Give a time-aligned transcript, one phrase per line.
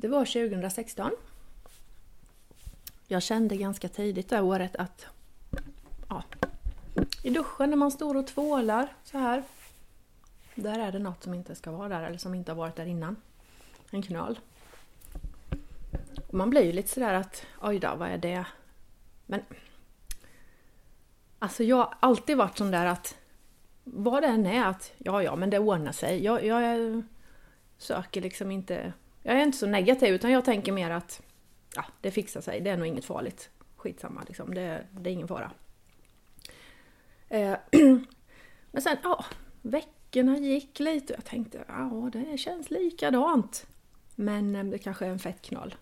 [0.00, 1.10] Det var 2016.
[3.06, 5.06] Jag kände ganska tidigt det året att
[6.08, 6.22] ja,
[7.22, 9.42] i duschen när man står och tvålar så här.
[10.54, 12.86] Där är det något som inte ska vara där eller som inte har varit där
[12.86, 13.16] innan.
[13.90, 14.38] En knöl.
[16.28, 18.46] Och man blir ju lite sådär att oj då, vad är det?
[19.26, 19.40] Men
[21.38, 23.16] Alltså jag har alltid varit sån där att
[23.84, 26.24] vad det än är att ja, ja, men det ordnar sig.
[26.24, 27.02] Jag, jag
[27.78, 28.92] söker liksom inte...
[29.28, 31.22] Jag är inte så negativ utan jag tänker mer att
[31.74, 32.60] ja, det fixar sig.
[32.60, 33.50] Det är nog inget farligt.
[33.76, 34.54] Skitsamma liksom.
[34.54, 35.50] Det, det är ingen fara.
[37.28, 37.56] Eh,
[38.72, 39.24] men sen, ja,
[39.62, 43.66] veckorna gick lite och jag tänkte, ja, det känns likadant.
[44.14, 45.74] Men eh, det kanske är en fettknöl.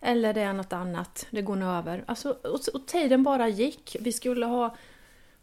[0.00, 2.04] Eller det är något annat, det går nog över.
[2.06, 3.96] Alltså, och, och tiden bara gick.
[4.00, 4.76] Vi skulle ha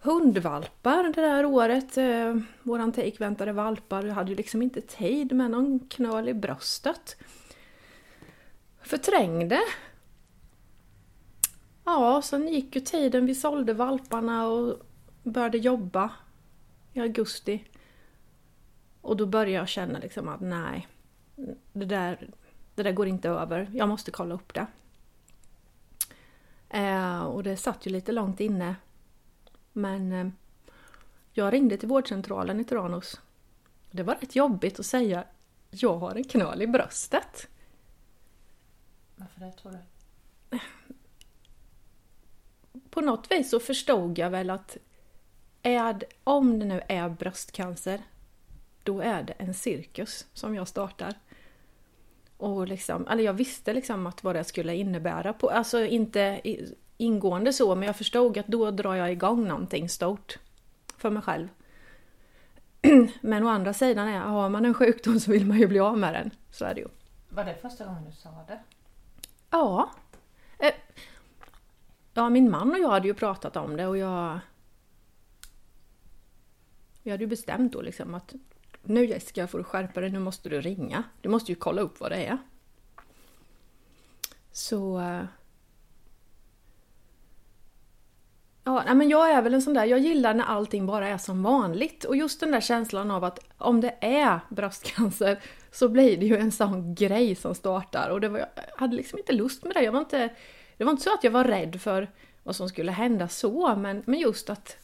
[0.01, 1.97] hundvalpar det där året.
[1.97, 4.03] Eh, våran take väntade valpar.
[4.03, 7.17] Jag hade ju liksom inte tid med någon knöl i bröstet.
[8.81, 9.59] Förträngde.
[11.85, 13.25] Ja, sen gick ju tiden.
[13.25, 14.75] Vi sålde valparna och
[15.23, 16.11] började jobba
[16.93, 17.63] i augusti.
[19.01, 20.87] Och då började jag känna liksom att nej,
[21.73, 22.29] det där,
[22.75, 23.71] det där går inte över.
[23.73, 24.67] Jag måste kolla upp det.
[26.69, 28.75] Eh, och det satt ju lite långt inne.
[29.79, 30.27] Men eh,
[31.33, 33.21] jag ringde till vårdcentralen i Tranås.
[33.91, 35.23] Det var rätt jobbigt att säga
[35.69, 37.47] jag har en knöl i bröstet.
[39.15, 39.79] Varför det tror du?
[42.89, 44.77] På något vis så förstod jag väl att
[45.61, 48.01] är, om det nu är bröstcancer,
[48.83, 51.13] då är det en cirkus som jag startar.
[52.37, 55.33] Och liksom, eller jag visste liksom att vad det skulle innebära.
[55.33, 56.41] På, alltså inte
[56.99, 60.39] ingående så, men jag förstod att då drar jag igång någonting stort
[60.97, 61.47] för mig själv.
[63.21, 65.97] Men å andra sidan är, har man en sjukdom så vill man ju bli av
[65.97, 66.31] med den.
[66.51, 66.87] Så är det ju.
[67.29, 68.59] Var det första gången du sa det?
[69.49, 69.89] Ja.
[70.59, 70.73] Eh,
[72.13, 74.39] ja, min man och jag hade ju pratat om det och jag...
[77.03, 78.33] Vi hade ju bestämt då liksom att
[78.83, 81.03] nu Jessica får du skärpa dig, nu måste du ringa.
[81.21, 82.37] Du måste ju kolla upp vad det är.
[84.51, 84.99] Så...
[84.99, 85.23] Eh,
[88.63, 91.43] ja, men jag är väl en sån där, jag gillar när allting bara är som
[91.43, 92.03] vanligt.
[92.03, 95.39] Och just den där känslan av att om det är bröstcancer
[95.71, 98.09] så blir det ju en sån grej som startar.
[98.09, 99.83] Och det var, jag hade liksom inte lust med det.
[99.83, 100.29] Jag var inte,
[100.77, 102.07] det var inte så att jag var rädd för
[102.43, 104.77] vad som skulle hända så, men, men just att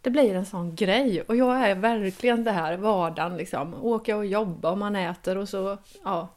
[0.00, 1.22] det blir en sån grej.
[1.22, 3.74] Och jag är verkligen det här vardagen liksom.
[3.74, 6.28] Åka och jobba och man äter och så, ja,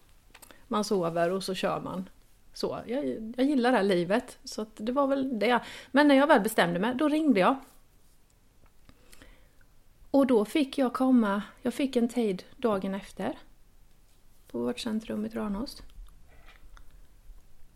[0.67, 2.09] man sover och så kör man.
[2.57, 4.39] Så, jag, jag gillar det här livet.
[4.43, 5.59] Så det var väl det.
[5.91, 7.55] Men när jag väl bestämde mig, då ringde jag.
[10.11, 13.37] Och då fick jag komma, jag fick en tid dagen efter.
[14.51, 15.81] På vårt centrum i Tranås.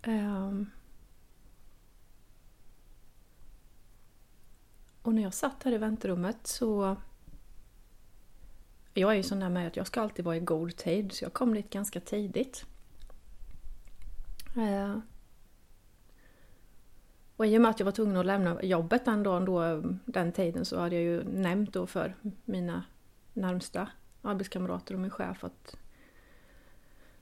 [0.06, 0.72] Um,
[5.02, 6.96] Och när jag satt här i väntrummet så...
[8.94, 11.26] Jag är ju sån där med att jag ska alltid vara i god tid, så
[11.26, 12.66] jag kom dit ganska tidigt.
[17.42, 20.32] Och i och med att jag var tvungen att lämna jobbet den dagen, då, den
[20.32, 22.84] tiden, så hade jag ju nämnt då för mina
[23.34, 23.88] närmsta
[24.22, 25.76] arbetskamrater och min chef att,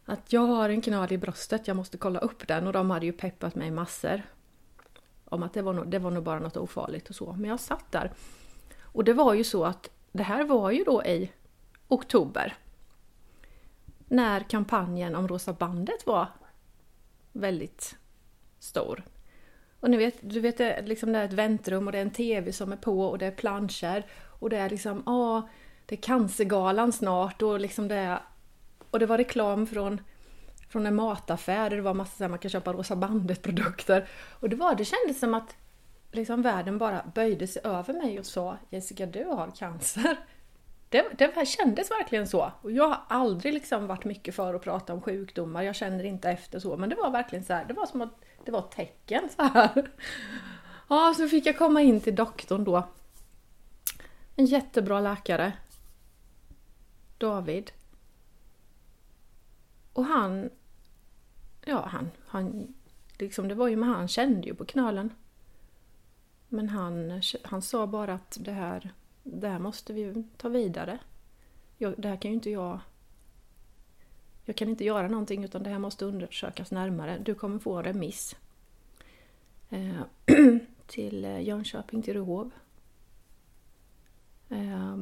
[0.06, 2.68] att jag har en knöl i bröstet, jag måste kolla upp den.
[2.68, 4.22] Och de hade ju peppat mig massor
[5.26, 7.34] om att det var, nog, det var nog bara något ofarligt och så.
[7.34, 8.12] Men jag satt där.
[8.82, 11.32] Och det var ju så att det här var ju då i
[11.88, 12.58] oktober.
[14.08, 16.28] När kampanjen om Rosa bandet var
[17.32, 17.96] väldigt
[18.60, 19.04] stor.
[19.80, 22.12] Och ni vet, du vet det, liksom det är ett väntrum och det är en
[22.12, 24.06] TV som är på och det är planscher.
[24.40, 25.50] Och det är liksom, ja,
[25.86, 28.20] det är Cancergalan snart och liksom det är...
[28.90, 30.02] Och det var reklam från
[30.70, 34.08] från en mataffär där det var massa så här, man kan köpa Rosa bandet-produkter.
[34.30, 35.56] Och det, var, det kändes som att
[36.12, 40.18] liksom världen bara böjde sig över mig och sa Jessica, du har cancer.
[40.90, 42.52] Det, det kändes verkligen så.
[42.62, 46.30] Och jag har aldrig liksom varit mycket för att prata om sjukdomar, jag känner inte
[46.30, 46.78] efter så.
[46.78, 49.44] Men det var verkligen så här, det var som att det var ett tecken så
[49.44, 49.92] här.
[50.90, 52.88] Ja, så fick jag komma in till doktorn då.
[54.36, 55.54] En jättebra läkare.
[57.18, 57.72] David.
[59.94, 60.50] Och han
[61.66, 62.74] ja, han, han,
[63.18, 65.14] liksom det var ju med han kände ju på knölen.
[66.48, 68.94] Men han, han sa bara att det här,
[69.24, 71.00] det här måste vi ta vidare.
[71.78, 72.80] Jag, det här kan ju inte jag...
[74.46, 77.18] Jag kan inte göra någonting utan det här måste undersökas närmare.
[77.18, 78.36] Du kommer få remiss.
[79.70, 80.02] Eh,
[80.88, 82.52] till eh, Jönköping, till Rehov.
[84.50, 84.98] Eh,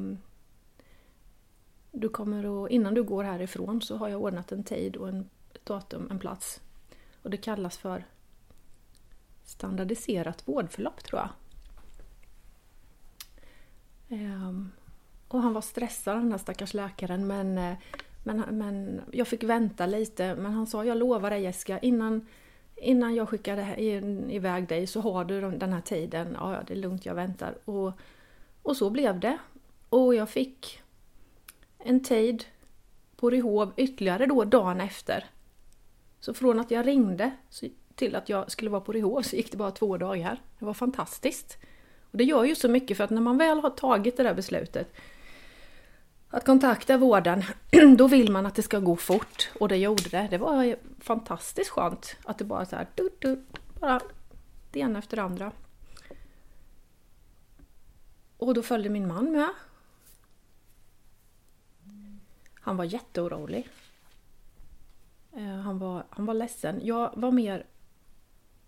[1.91, 5.29] du kommer att, innan du går härifrån så har jag ordnat en tid och en
[5.63, 6.61] datum, en plats.
[7.21, 8.05] Och det kallas för
[9.43, 11.29] standardiserat vårdförlopp tror jag.
[14.09, 14.71] Ehm,
[15.27, 17.77] och han var stressad den här stackars läkaren men, eh,
[18.23, 20.35] men, men jag fick vänta lite.
[20.35, 22.27] Men han sa, jag lovar dig Jessica, innan,
[22.75, 23.79] innan jag skickar
[24.29, 26.37] iväg dig så har du den här tiden.
[26.39, 27.57] Ja, ja, det är lugnt, jag väntar.
[27.65, 27.91] Och,
[28.61, 29.37] och så blev det.
[29.89, 30.81] Och jag fick
[31.77, 32.45] en tid
[33.15, 35.25] på Ryhov ytterligare då dagen efter.
[36.19, 37.31] Så från att jag ringde
[37.95, 40.41] till att jag skulle vara på Ryhov så gick det bara två dagar.
[40.59, 41.57] Det var fantastiskt.
[42.11, 44.33] Och det gör ju så mycket för att när man väl har tagit det där
[44.33, 44.93] beslutet
[46.29, 47.43] att kontakta vården,
[47.97, 49.49] då vill man att det ska gå fort.
[49.59, 50.27] Och det gjorde det.
[50.31, 53.43] Det var fantastiskt skönt att det bara så här, du, du,
[53.79, 54.01] bara
[54.71, 55.51] det ena efter det andra.
[58.37, 59.49] Och då följde min man med.
[62.53, 63.69] Han var jätteorolig.
[65.33, 66.79] Eh, han var, han var ledsen.
[66.83, 67.65] Jag var mer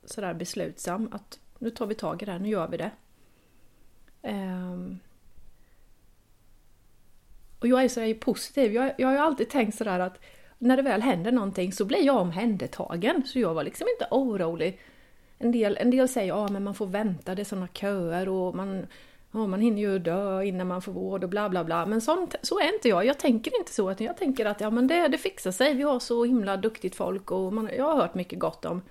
[0.05, 2.91] sådär beslutsam att nu tar vi tag i det här, nu gör vi det.
[4.21, 4.99] Um,
[7.59, 8.73] och jag är så positiv.
[8.73, 10.19] Jag, jag har ju alltid tänkt sådär att
[10.57, 13.23] när det väl händer någonting så blir jag omhändertagen.
[13.25, 14.79] Så jag var liksom inte orolig.
[15.37, 18.55] En del, en del säger att ja, man får vänta, det är sådana köer och
[18.55, 18.87] man,
[19.31, 21.85] ah, man hinner ju dö innan man får vård och bla bla bla.
[21.85, 23.05] Men sånt, så är inte jag.
[23.05, 23.95] Jag tänker inte så.
[23.97, 25.73] Jag tänker att ja, men det, det fixar sig.
[25.73, 28.81] Vi har så himla duktigt folk och man, jag har hört mycket gott om,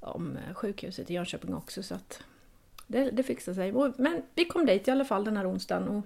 [0.00, 1.82] om sjukhuset i Jönköping också.
[1.82, 2.22] Så att
[2.86, 3.72] det, det fixar sig.
[3.96, 5.88] Men vi kom dit i alla fall den här onsdagen.
[5.88, 6.04] Och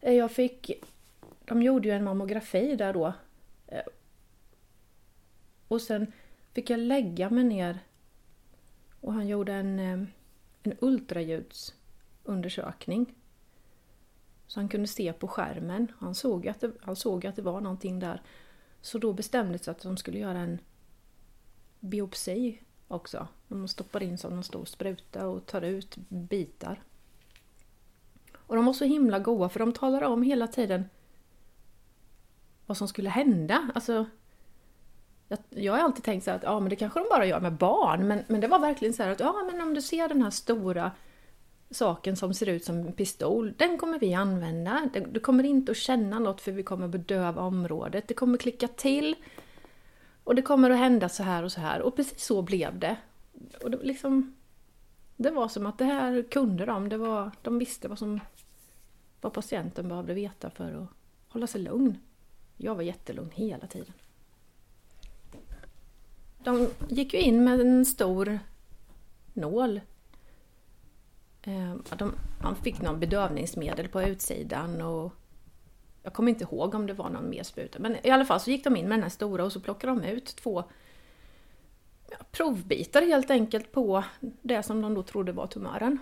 [0.00, 0.70] eh, jag fick...
[1.44, 3.12] De gjorde ju en mammografi där då.
[3.66, 3.82] Eh,
[5.68, 6.12] och sen
[6.52, 7.78] fick jag lägga mig ner
[9.00, 10.02] och han gjorde en, eh,
[10.62, 13.14] en ultraljudsundersökning.
[14.46, 15.92] Så han kunde se på skärmen.
[15.98, 18.22] Han såg, att det, han såg att det var någonting där.
[18.80, 20.58] Så då bestämdes att de skulle göra en
[21.80, 23.28] biopsi också.
[23.50, 26.82] De stoppar in som en stor spruta och tar ut bitar.
[28.36, 30.84] Och de var så himla goa för de talade om hela tiden
[32.66, 33.70] vad som skulle hända.
[33.74, 34.06] Alltså,
[35.28, 37.52] jag, jag har alltid tänkt så att ja, men det kanske de bara gör med
[37.52, 40.30] barn, men, men det var verkligen så att ja, men om du ser den här
[40.30, 40.90] stora
[41.70, 44.90] saken som ser ut som en pistol, den kommer vi använda.
[45.10, 48.08] Du kommer inte att känna något för vi kommer bedöva området.
[48.08, 49.16] Det kommer klicka till
[50.24, 51.82] och det kommer att hända så här och så här.
[51.82, 52.96] Och precis så blev det.
[53.62, 54.36] Och det, liksom,
[55.16, 56.88] det var som att det här kunde de.
[56.88, 58.20] Det var, de visste vad, som,
[59.20, 60.88] vad patienten behövde veta för att
[61.28, 61.98] hålla sig lugn.
[62.56, 63.92] Jag var jättelugn hela tiden.
[66.44, 68.38] De gick ju in med en stor
[69.32, 69.80] nål.
[71.42, 75.12] Eh, de, han fick någon bedövningsmedel på utsidan och
[76.02, 78.50] jag kommer inte ihåg om det var någon mer spruta, men i alla fall så
[78.50, 80.64] gick de in med den här stora och så plockade de ut två
[82.30, 85.98] provbitar helt enkelt på det som de då trodde var tumören.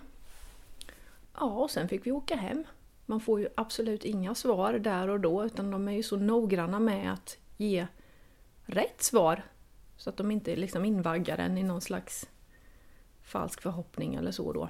[1.34, 2.64] Ja, och sen fick vi åka hem.
[3.06, 6.81] Man får ju absolut inga svar där och då, utan de är ju så noggranna
[6.81, 7.87] med att ge
[8.64, 9.43] rätt svar.
[9.96, 12.28] Så att de inte liksom invaggar en i någon slags
[13.22, 14.69] falsk förhoppning eller så då.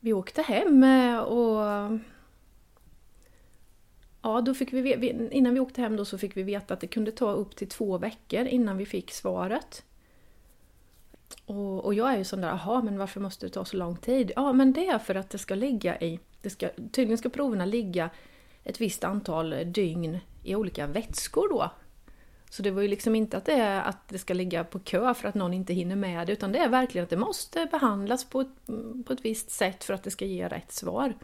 [0.00, 1.90] Vi åkte hem eh, och
[4.24, 6.86] Ja, då fick vi, innan vi åkte hem då så fick vi veta att det
[6.86, 9.84] kunde ta upp till två veckor innan vi fick svaret.
[11.46, 13.96] Och, och jag är ju sån där, jaha, men varför måste det ta så lång
[13.96, 14.32] tid?
[14.36, 17.64] Ja, men det är för att det ska ligga i, det ska, tydligen ska proverna
[17.64, 18.10] ligga
[18.64, 21.70] ett visst antal dygn i olika vätskor då.
[22.50, 25.14] Så det var ju liksom inte att det, är att det ska ligga på kö
[25.14, 28.24] för att någon inte hinner med det, utan det är verkligen att det måste behandlas
[28.24, 28.66] på ett,
[29.06, 31.14] på ett visst sätt för att det ska ge rätt svar.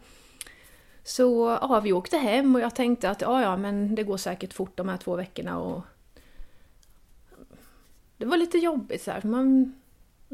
[1.03, 4.53] Så ja, vi åkte hem och jag tänkte att ja, ja, men det går säkert
[4.53, 5.59] fort de här två veckorna.
[5.59, 5.81] Och
[8.17, 9.21] det var lite jobbigt så här.
[9.23, 9.80] Man,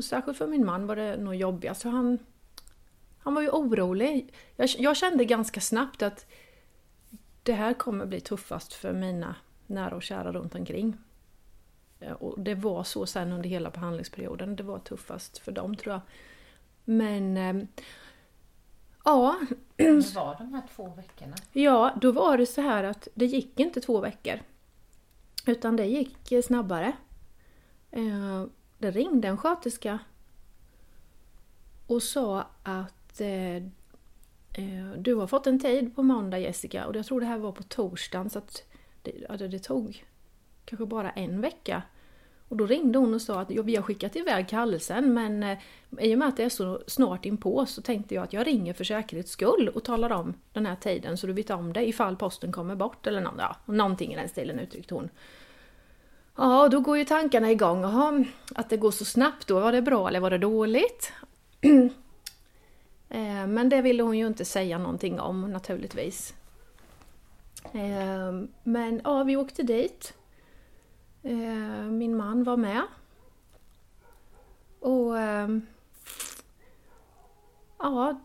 [0.01, 1.81] särskilt för min man var det nog jobbigast.
[1.81, 2.19] Så han,
[3.19, 4.33] han var ju orolig.
[4.55, 6.25] Jag, jag kände ganska snabbt att
[7.43, 9.35] det här kommer bli tuffast för mina
[9.67, 10.97] nära och kära runt omkring.
[12.19, 14.55] Och det var så sen under hela behandlingsperioden.
[14.55, 16.01] Det var tuffast för dem tror jag.
[16.85, 17.67] Men eh,
[19.07, 19.39] Ja.
[19.75, 21.35] Det var de här två veckorna?
[21.53, 24.39] Ja, då var det så här att det gick inte två veckor.
[25.45, 26.93] Utan det gick snabbare.
[28.77, 29.99] Det ringde en sköterska
[31.87, 37.05] och sa att eh, eh, du har fått en tid på måndag Jessica och jag
[37.05, 38.63] tror det här var på torsdagen så att
[39.01, 40.05] det, det tog
[40.65, 41.81] kanske bara en vecka
[42.49, 45.57] och då ringde hon och sa att ja, vi har skickat iväg kallelsen men eh,
[45.99, 48.73] i och med att det är så snart inpå så tänkte jag att jag ringer
[48.73, 52.15] för säkerhets skull och talar om den här tiden så du vet om det ifall
[52.15, 55.09] posten kommer bort eller någon, ja, någonting i den stilen uttryckte hon.
[56.39, 57.83] Ja, då går ju tankarna igång.
[57.83, 58.23] Aha,
[58.55, 61.13] att det går så snabbt då, var det bra eller var det dåligt?
[63.09, 66.33] Eh, men det ville hon ju inte säga någonting om naturligtvis.
[67.73, 68.31] Eh,
[68.63, 70.13] men ja, vi åkte dit.
[71.23, 72.81] Eh, min man var med.
[74.79, 75.13] Och
[77.77, 78.19] ja,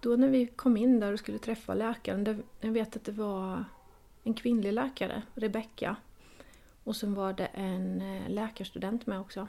[0.00, 3.64] då när vi kom in där och skulle träffa läkaren, jag vet att det var
[4.24, 5.96] en kvinnlig läkare, Rebecka.
[6.84, 9.48] Och sen var det en eh, läkarstudent med också.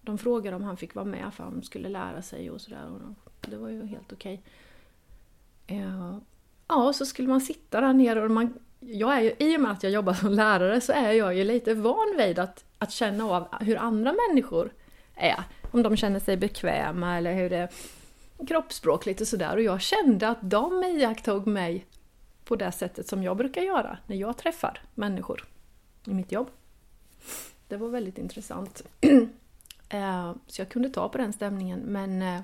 [0.00, 3.14] De frågade om han fick vara med för han skulle lära sig och sådär.
[3.40, 4.42] Det var ju helt okej.
[5.66, 6.18] Eh,
[6.68, 9.70] ja, så skulle man sitta där nere och man, jag är ju, i och med
[9.70, 13.24] att jag jobbar som lärare så är jag ju lite van vid att, att känna
[13.24, 14.72] av hur andra människor
[15.14, 15.44] är.
[15.70, 17.70] Om de känner sig bekväma eller hur det är
[18.46, 19.56] kroppsspråk lite sådär.
[19.56, 21.86] Och jag kände att de iakttog mig
[22.44, 25.48] på det sättet som jag brukar göra när jag träffar människor
[26.06, 26.50] i mitt jobb.
[27.68, 28.82] Det var väldigt intressant.
[29.92, 32.40] Eh, så jag kunde ta på den stämningen men eh,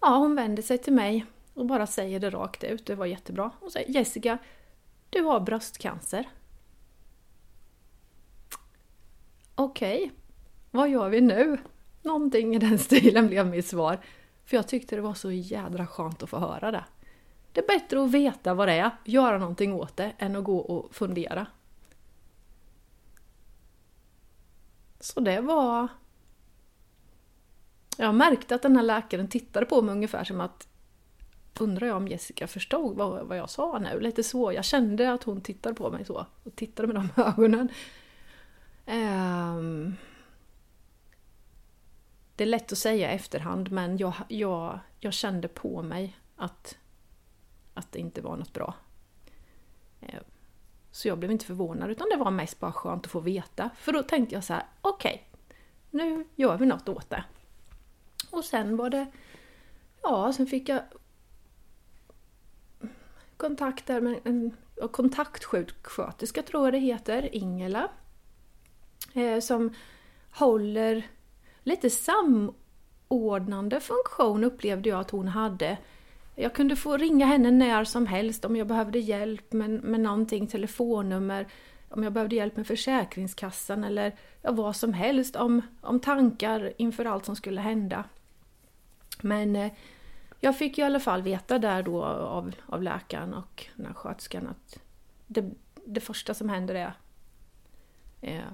[0.00, 2.86] ja, hon vänder sig till mig och bara säger det rakt ut.
[2.86, 3.50] Det var jättebra.
[3.60, 4.38] Hon säger Jessica,
[5.10, 6.28] du har bröstcancer.
[9.54, 10.10] Okej, okay.
[10.70, 11.58] vad gör vi nu?
[12.02, 13.98] Någonting i den stilen blev mitt svar.
[14.44, 16.84] För jag tyckte det var så jädra skönt att få höra det.
[17.56, 20.58] Det är bättre att veta vad det är, göra någonting åt det, än att gå
[20.58, 21.46] och fundera.
[25.00, 25.88] Så det var...
[27.96, 30.68] Jag märkte att den här läkaren tittade på mig ungefär som att
[31.58, 34.00] Undrar jag om Jessica förstod vad, vad jag sa nu?
[34.00, 34.52] Lite så.
[34.52, 36.26] Jag kände att hon tittade på mig så.
[36.42, 37.68] Och tittade med de ögonen.
[38.86, 39.96] Um,
[42.36, 46.76] det är lätt att säga i efterhand men jag, jag, jag kände på mig att
[47.76, 48.74] att det inte var något bra.
[50.00, 50.20] Eh,
[50.90, 53.70] så jag blev inte förvånad utan det var mest bara skönt att få veta.
[53.76, 55.58] För då tänkte jag så här: okej, okay,
[55.90, 57.24] nu gör vi något åt det.
[58.30, 59.06] Och sen var det,
[60.02, 60.82] ja, sen fick jag
[63.36, 64.56] kontakt där med en
[64.92, 67.88] kontaktsjuksköterska tror jag det heter, Ingela.
[69.14, 69.74] Eh, som
[70.30, 71.06] håller
[71.62, 75.78] lite samordnande funktion upplevde jag att hon hade
[76.36, 80.46] jag kunde få ringa henne när som helst om jag behövde hjälp med, med någonting,
[80.46, 81.46] telefonnummer,
[81.88, 87.04] om jag behövde hjälp med Försäkringskassan eller ja, vad som helst om, om tankar inför
[87.04, 88.04] allt som skulle hända.
[89.22, 89.72] Men eh,
[90.40, 93.94] jag fick ju i alla fall veta där då av, av läkaren och den här
[93.94, 94.78] sköterskan att
[95.26, 95.50] det,
[95.84, 96.92] det första som händer är
[98.20, 98.52] eh,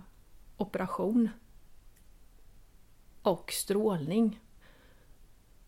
[0.56, 1.30] operation
[3.22, 4.40] och strålning.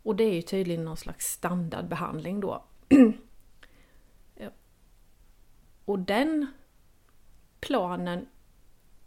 [0.05, 2.65] Och det är ju tydligen någon slags standardbehandling då.
[5.85, 6.47] och den
[7.61, 8.27] planen,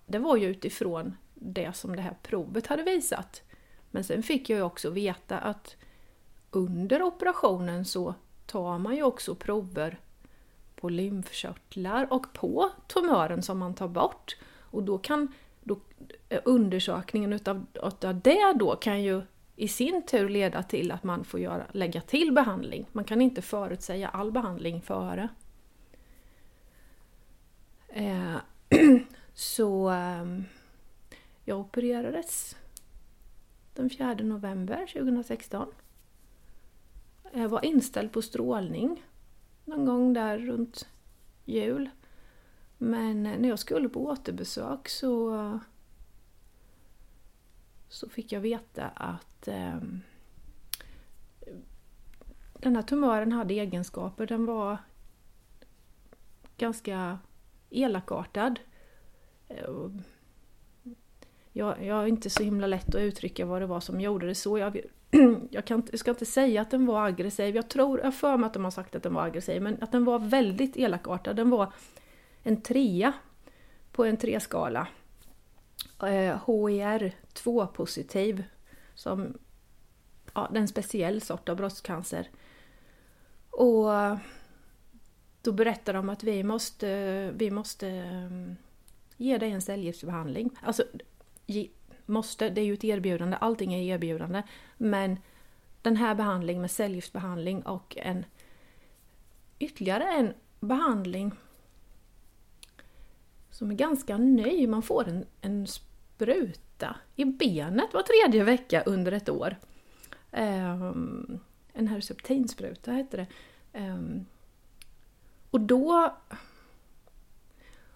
[0.06, 3.42] det var ju utifrån det som det här provet hade visat.
[3.92, 5.76] Men sen fick jag ju också veta att
[6.52, 10.00] under operationen så tar man ju också prover
[10.76, 14.38] på lymfkörtlar och på tumören som man tar bort.
[14.60, 15.80] Och då kan då,
[16.30, 19.22] eh, undersökningen utav, utav det då kan ju
[19.60, 22.86] i sin tur leda till att man får göra, lägga till behandling.
[22.92, 25.30] Man kan inte förutsäga all behandling före.
[27.88, 28.36] Eh,
[29.34, 30.26] så eh,
[31.44, 32.56] jag opererades
[33.74, 35.68] den 4 november 2016.
[37.34, 39.04] Jag var inställd på strålning
[39.66, 40.88] någon gång där runt
[41.46, 41.90] jul.
[42.78, 45.60] Men eh, när jag skulle på återbesök så
[47.90, 49.78] så fick jag veta att eh,
[52.54, 54.28] den här tumören hade egenskaper.
[54.28, 54.78] Den var
[56.58, 57.20] ganska
[57.70, 58.60] elakartad.
[59.48, 59.70] Eh,
[61.52, 64.36] jag, jag är inte så himla lätt att uttrycka vad det var som gjorde det
[64.36, 64.58] så.
[64.58, 64.78] Jag,
[65.52, 67.56] jag, kan, jag ska inte säga att den var aggressiv.
[67.56, 69.92] Jag tror, jag för mig att de har sagt att den var aggressiv, men att
[69.92, 71.36] den var väldigt elakartad.
[71.36, 71.74] Den var
[72.44, 73.14] en trea
[73.92, 74.40] på en treskala.
[74.40, 74.88] skala
[76.02, 78.44] Eh, HER2-positiv
[78.96, 79.38] som
[80.34, 82.30] ja, det är en speciell sort av bröstcancer.
[83.50, 83.90] Och
[85.42, 88.54] då berättar de att vi måste, vi måste eh,
[89.18, 90.50] ge dig en cellgiftsbehandling.
[90.62, 90.84] Alltså,
[91.46, 91.70] ge,
[92.06, 94.44] måste, det är ju ett erbjudande, allting är erbjudande.
[94.78, 95.20] Men
[95.82, 98.26] den här behandlingen med cellgiftsbehandling och en
[99.60, 101.32] ytterligare en behandling
[103.50, 104.68] som är ganska ny.
[104.68, 105.68] Man får en, en
[106.18, 109.56] spruta i benet var tredje vecka under ett år.
[110.32, 111.40] Um,
[111.74, 113.28] en Herceptinspruta hette det.
[113.80, 114.26] Um,
[115.52, 116.14] och då...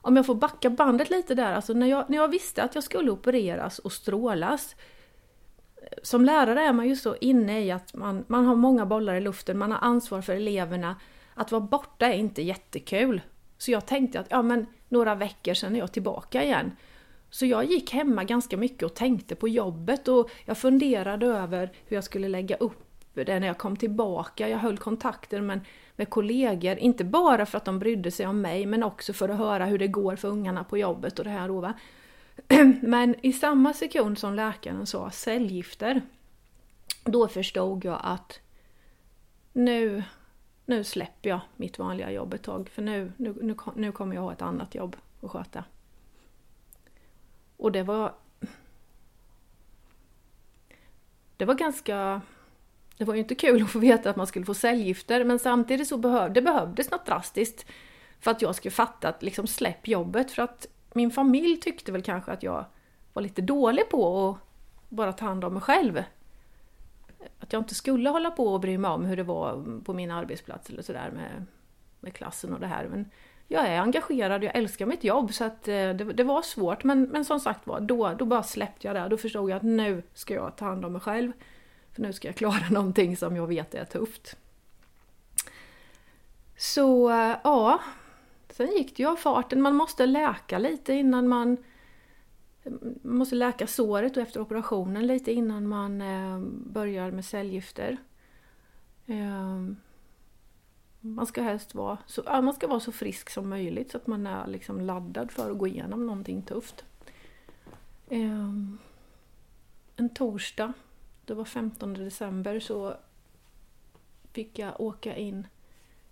[0.02, 2.84] om jag får backa bandet lite där, alltså när jag, när jag visste att jag
[2.84, 4.76] skulle opereras och strålas.
[6.04, 9.22] Som lärare är man ju så inne i att man, man har många bollar i
[9.22, 10.96] luften, man har ansvar för eleverna.
[11.34, 13.22] Att vara borta är inte jättekul.
[13.58, 16.72] Så jag tänkte att ja, men några veckor sen är jag tillbaka igen.
[17.32, 21.98] Så jag gick hemma ganska mycket och tänkte på jobbet och jag funderade över hur
[21.98, 24.50] jag skulle lägga upp det när jag kom tillbaka.
[24.50, 25.60] Jag höll kontakter med,
[25.96, 29.38] med kollegor, inte bara för att de brydde sig om mig, men också för att
[29.38, 31.60] höra hur det går för ungarna på jobbet och det här då.
[31.60, 31.74] Va?
[32.82, 36.02] Men i samma sekund som läkaren sa cellgifter,
[37.04, 38.40] då förstod jag att
[39.54, 40.04] nu,
[40.66, 44.22] nu släpper jag mitt vanliga jobb ett tag, för nu, nu, nu, nu kommer jag
[44.22, 45.64] ha ett annat jobb att sköta.
[47.62, 48.14] Och det var...
[51.38, 52.22] Det var ganska...
[52.98, 55.88] Det var ju inte kul att få veta att man skulle få cellgifter, men samtidigt
[55.88, 57.66] så behöv, det behövdes något drastiskt
[58.20, 62.02] för att jag skulle fatta att liksom släpp jobbet, för att min familj tyckte väl
[62.02, 62.66] kanske att jag
[63.14, 66.04] var lite dålig på att bara ta hand om mig själv.
[67.40, 70.12] Att jag inte skulle hålla på och bry mig om hur det var på min
[70.12, 71.46] arbetsplats eller sådär med,
[72.00, 72.88] med klassen och det här.
[72.88, 73.12] Men
[73.52, 77.04] jag är engagerad, jag älskar mitt jobb så att eh, det, det var svårt men,
[77.04, 79.08] men som sagt var, då, då bara släppte jag det.
[79.10, 81.32] Då förstod jag att nu ska jag ta hand om mig själv.
[81.92, 84.38] För nu ska jag klara någonting som jag vet är tufft.
[86.58, 87.82] Så eh, ja,
[88.50, 89.62] sen gick det ju av farten.
[89.62, 91.58] Man måste läka lite innan man...
[93.02, 97.98] Man måste läka såret och efter operationen lite innan man eh, börjar med cellgifter.
[99.08, 99.78] Ehm.
[101.02, 104.28] Man ska helst vara så, man ska vara så frisk som möjligt så att man
[104.28, 106.86] är liksom laddad för att gå igenom någonting tufft.
[108.10, 108.78] Ehm,
[109.96, 110.74] en torsdag,
[111.26, 112.96] det var 15 december, så
[114.32, 115.48] fick jag åka in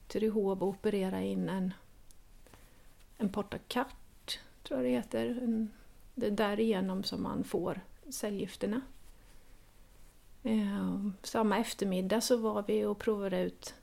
[0.07, 1.73] till Ryhov och operera in en,
[3.17, 5.25] en portakart, tror jag det heter.
[5.25, 5.71] En,
[6.15, 8.81] det är därigenom som man får cellgifterna.
[10.43, 13.75] Eh, samma eftermiddag så var vi och provade ut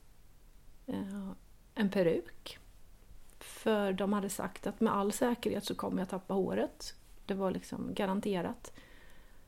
[0.86, 1.30] Eh,
[1.74, 2.58] en peruk.
[3.38, 6.94] För de hade sagt att med all säkerhet så kommer jag tappa håret.
[7.26, 8.72] Det var liksom garanterat.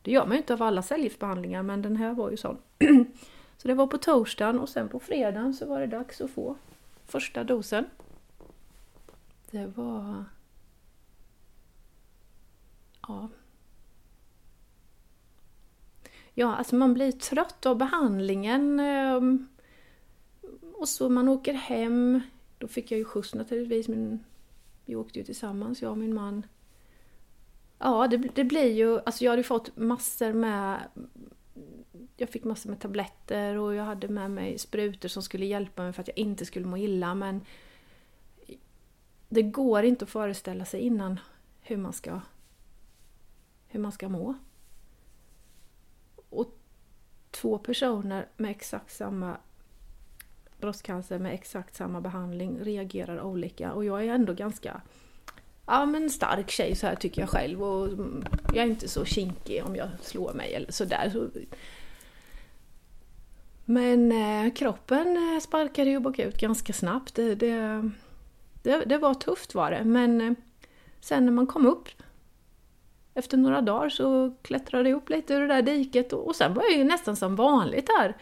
[0.03, 2.59] Det gör man ju inte av alla cellgiftsbehandlingar men den här var ju sån.
[3.57, 6.57] så det var på torsdagen och sen på fredagen så var det dags att få
[7.07, 7.85] första dosen.
[9.51, 10.24] Det var...
[13.09, 13.29] Ja.
[16.35, 18.81] Ja, alltså man blir trött av behandlingen.
[18.81, 19.48] Ehm,
[20.78, 22.20] och så man åker hem.
[22.58, 24.24] Då fick jag ju skjuts naturligtvis, men
[24.84, 26.46] vi åkte ju tillsammans, jag och min man.
[27.78, 29.00] Ja, det, det blir ju...
[29.00, 30.78] Alltså jag hade fått massor med...
[32.16, 35.92] Jag fick massor med tabletter och jag hade med mig sprutor som skulle hjälpa mig
[35.92, 37.40] för att jag inte skulle må illa, men...
[39.28, 41.20] Det går inte att föreställa sig innan
[41.60, 42.20] hur man ska...
[43.66, 44.34] Hur man ska må.
[46.30, 46.58] Och
[47.30, 49.36] två personer med exakt samma
[50.61, 54.81] bröstcancer med exakt samma behandling reagerar olika och jag är ändå ganska
[55.66, 57.88] ja, men stark tjej så här tycker jag själv och
[58.55, 61.11] jag är inte så kinkig om jag slår mig eller sådär.
[61.12, 61.29] Så.
[63.64, 67.14] Men eh, kroppen eh, sparkade ju bakut ganska snabbt.
[67.14, 67.90] Det, det,
[68.62, 70.33] det, det, var tufft var det men eh,
[71.01, 71.88] sen när man kom upp
[73.14, 76.55] efter några dagar så klättrade jag upp lite ur det där diket och, och sen
[76.55, 78.16] var jag ju nästan som vanligt där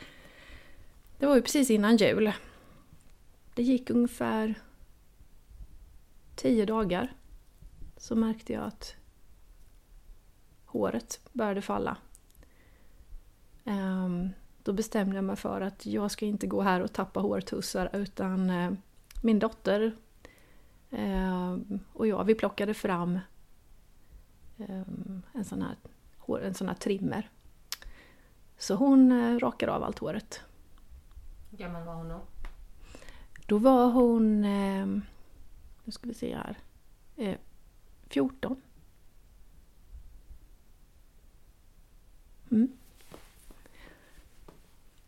[1.19, 2.33] det var ju precis innan jul.
[3.55, 4.55] Det gick ungefär
[6.35, 7.13] tio dagar
[7.97, 8.95] så märkte jag att
[10.65, 11.97] håret började falla.
[13.65, 14.31] Ehm,
[14.63, 18.51] då bestämde jag mig för att jag ska inte gå här och tappa hårtussar utan
[18.51, 18.73] eh,
[19.23, 19.97] min dotter
[20.91, 23.19] ehm, och jag, vi plockade fram
[24.59, 25.77] ehm, en, sån här,
[26.43, 27.31] en sån här trimmer.
[28.59, 30.41] Så hon eh, rakar av allt håret
[31.57, 32.21] hur gammal var hon då?
[33.47, 34.87] Då var hon, eh,
[35.85, 36.59] nu ska vi se här,
[37.17, 37.39] eh,
[38.09, 38.63] 14.
[42.51, 42.73] Mm.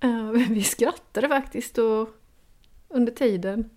[0.00, 2.08] Eh, vi skrattade faktiskt och,
[2.88, 3.70] under tiden.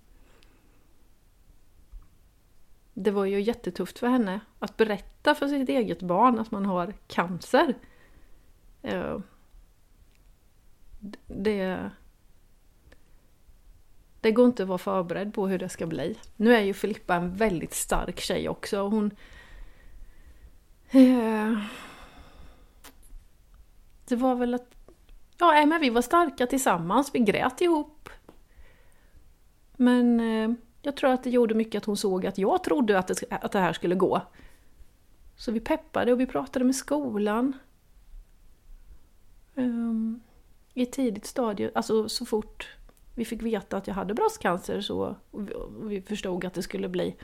[2.93, 6.93] Det var ju jättetufft för henne att berätta för sitt eget barn att man har
[7.07, 7.75] cancer.
[8.81, 9.19] Eh,
[11.27, 11.91] det,
[14.21, 16.17] det går inte att vara förberedd på hur det ska bli.
[16.35, 18.81] Nu är ju Filippa en väldigt stark tjej också.
[18.81, 19.11] och Hon...
[20.91, 21.57] Eh,
[24.07, 24.75] det var väl att...
[25.37, 27.09] Ja, men vi var starka tillsammans.
[27.13, 28.09] Vi grät ihop.
[29.75, 33.07] Men eh, Jag tror att det gjorde mycket att hon såg att jag trodde att
[33.07, 34.21] det, att det här skulle gå.
[35.35, 37.53] Så vi peppade och vi pratade med skolan.
[39.55, 40.21] Um,
[40.73, 42.69] I ett tidigt stadie, alltså så fort
[43.15, 45.41] vi fick veta att jag hade bröstcancer så, och
[45.91, 47.15] vi förstod att det skulle bli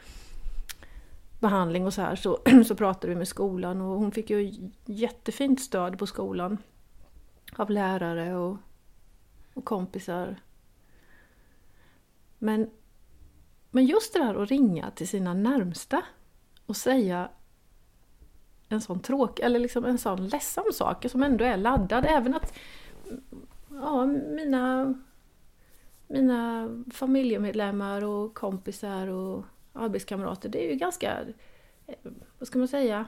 [1.39, 5.61] behandling och så här så, så pratade vi med skolan och hon fick ju jättefint
[5.61, 6.57] stöd på skolan.
[7.55, 8.57] Av lärare och,
[9.53, 10.35] och kompisar.
[12.37, 12.69] Men,
[13.71, 16.01] men just det där att ringa till sina närmsta
[16.65, 17.29] och säga
[18.69, 22.05] en sån tråkig, eller liksom en sån ledsam sak som ändå är laddad.
[22.09, 22.53] Även att
[23.69, 24.93] ja, mina,
[26.07, 31.17] mina familjemedlemmar och kompisar och arbetskamrater, det är ju ganska,
[31.87, 31.95] eh,
[32.39, 33.05] vad ska man säga,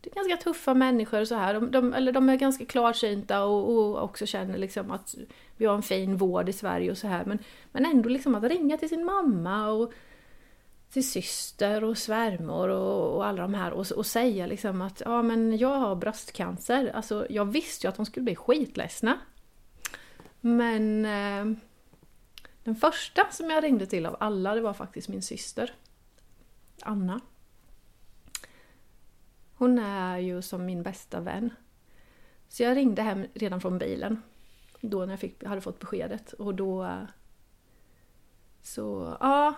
[0.00, 1.54] det är ganska tuffa människor så här.
[1.54, 5.14] De, de, eller de är ganska klarsynta och, och, också känner liksom att
[5.56, 7.24] vi har en fin vård i Sverige och så här.
[7.24, 7.38] Men,
[7.72, 9.92] men ändå liksom att ringa till sin mamma och
[10.90, 15.22] till syster och svärmor och, och alla de här och, och säga liksom att ja
[15.22, 16.90] men jag har bröstcancer.
[16.94, 19.18] Alltså jag visste ju att de skulle bli skitledsna.
[20.40, 21.58] Men eh,
[22.64, 25.74] den första som jag ringde till av alla det var faktiskt min syster.
[26.82, 27.20] Anna.
[29.54, 31.50] Hon är ju som min bästa vän.
[32.48, 34.22] Så jag ringde hem redan från bilen.
[34.80, 36.84] Då när jag fick, hade fått beskedet och då...
[36.84, 37.02] Eh,
[38.62, 39.54] så, ja,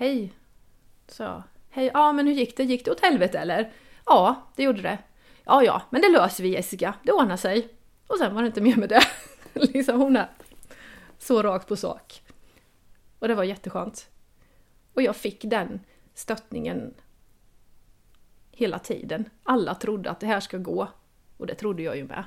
[0.00, 0.32] Hej,
[1.06, 1.42] sa jag.
[1.70, 2.64] Hej, ja men hur gick det?
[2.64, 3.72] Gick det åt helvete eller?
[4.06, 4.98] Ja, det gjorde det.
[5.44, 7.68] Ja, ja, men det löser vi Jessica, det ordnar sig.
[8.06, 9.00] Och sen var det inte mer med det.
[9.74, 10.28] liksom hon är
[11.18, 12.22] så rakt på sak.
[13.18, 14.10] Och det var jätteskönt.
[14.94, 15.80] Och jag fick den
[16.14, 16.94] stöttningen
[18.50, 19.30] hela tiden.
[19.42, 20.88] Alla trodde att det här ska gå.
[21.36, 22.24] Och det trodde jag ju med.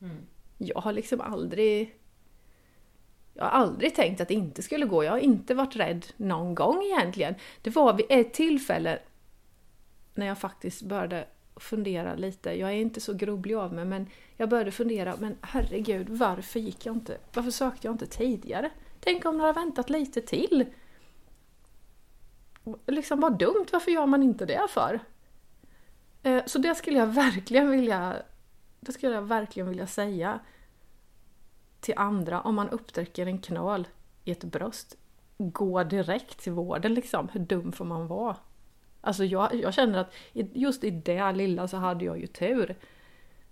[0.00, 0.26] Mm.
[0.58, 1.96] Jag har liksom aldrig
[3.34, 5.04] jag har aldrig tänkt att det inte skulle gå.
[5.04, 7.34] Jag har inte varit rädd någon gång egentligen.
[7.62, 8.98] Det var vid ett tillfälle
[10.14, 12.52] när jag faktiskt började fundera lite.
[12.52, 16.86] Jag är inte så grubblig av mig men jag började fundera, men herregud, varför gick
[16.86, 17.18] jag inte?
[17.34, 18.70] Varför sökte jag inte tidigare?
[19.00, 20.64] Tänk om jag hade väntat lite till?
[22.86, 25.00] Liksom vad dumt, varför gör man inte det för?
[26.22, 28.16] Eh, så det skulle jag verkligen vilja,
[28.80, 30.40] det skulle jag verkligen vilja säga
[31.80, 33.88] till andra om man upptäcker en knöl
[34.24, 34.96] i ett bröst.
[35.38, 37.28] Gå direkt till vården liksom.
[37.28, 38.36] Hur dum får man vara?
[39.06, 42.76] Alltså jag, jag känner att just i det lilla så hade jag ju tur.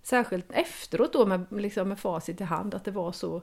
[0.01, 3.41] Särskilt efteråt då med, liksom med facit i hand att det var så...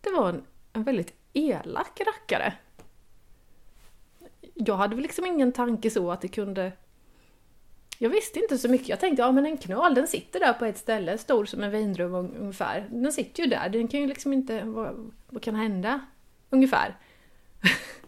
[0.00, 2.52] Det var en, en väldigt elak rackare.
[4.54, 6.72] Jag hade väl liksom ingen tanke så att det kunde
[7.98, 8.88] jag visste inte så mycket.
[8.88, 11.70] Jag tänkte, ja men en knöl den sitter där på ett ställe, stor som en
[11.70, 12.88] vindruva ungefär.
[12.90, 16.00] Den sitter ju där, den kan ju liksom inte, vad, vad kan hända?
[16.50, 16.96] Ungefär.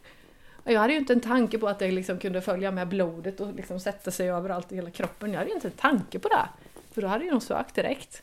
[0.72, 3.54] jag hade ju inte en tanke på att det liksom kunde följa med blodet och
[3.54, 5.32] liksom sätta sig överallt i hela kroppen.
[5.32, 6.48] Jag hade ju inte en tanke på det.
[6.90, 8.22] För då hade jag nog sökt direkt.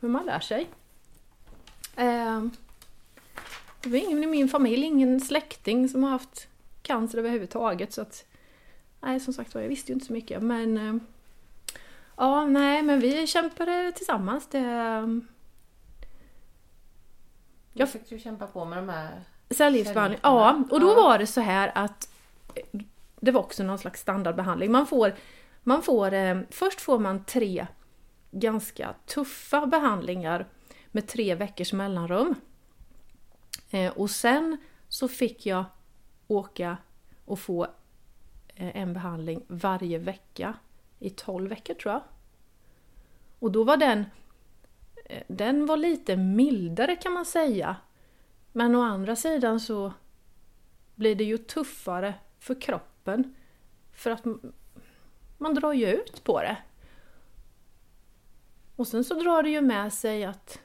[0.00, 0.70] Men man lär sig.
[1.96, 2.44] Eh,
[3.82, 6.48] det var ingen i min familj, ingen släkting som har haft
[6.82, 7.92] cancer överhuvudtaget.
[7.92, 8.24] Så att
[9.00, 11.02] nej som sagt var, jag visste ju inte så mycket men eh,
[12.16, 14.46] Ja, nej men vi kämpade tillsammans.
[14.46, 15.20] Det...
[17.72, 20.20] Jag fick du kämpa på med de här cellgiftsbehandling.
[20.22, 22.08] Ja, och då var det så här att
[22.54, 22.80] eh,
[23.20, 24.72] det var också någon slags standardbehandling.
[24.72, 25.14] Man får,
[25.62, 27.66] man får eh, först får man tre
[28.30, 30.46] ganska tuffa behandlingar
[30.86, 32.34] med tre veckors mellanrum.
[33.94, 34.56] och sen
[34.88, 35.64] så fick jag
[36.26, 36.76] åka
[37.24, 37.66] och få
[38.56, 40.54] Eh, en behandling varje vecka
[40.98, 42.02] i 12 veckor tror jag.
[43.38, 44.04] Och då var den,
[45.04, 47.76] eh, den var lite mildare kan man säga.
[48.56, 49.92] Men å andra sidan så
[50.94, 53.34] blir det ju tuffare för kroppen.
[53.92, 54.24] För att
[55.38, 56.56] man drar ju ut på det.
[58.76, 60.60] Och sen så drar det ju med sig att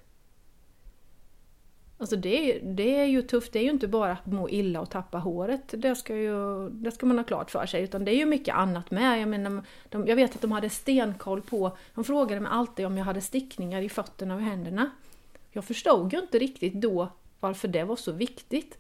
[1.98, 4.90] Alltså det, det är ju tufft, det är ju inte bara att må illa och
[4.90, 5.74] tappa håret.
[5.78, 7.84] Det ska, ju, det ska man ha klart för sig.
[7.84, 9.22] Utan det är ju mycket annat med.
[9.22, 11.78] Jag, menar, de, jag vet att de hade stenkoll på...
[11.94, 14.92] De frågade mig alltid om jag hade stickningar i fötterna och händerna.
[15.52, 17.10] Jag förstod ju inte riktigt då
[17.42, 18.78] varför det var så viktigt.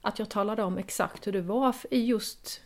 [0.00, 2.60] Att jag talade om exakt hur det var i just...